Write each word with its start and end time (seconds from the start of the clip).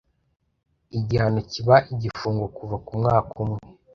Igihano 0.97 1.39
kiba 1.51 1.75
igifungo 1.93 2.43
kuva 2.57 2.75
ku 2.85 2.91
mwaka 2.99 3.29
umwe 3.43 3.61